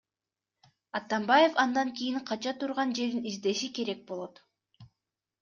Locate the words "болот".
4.09-4.35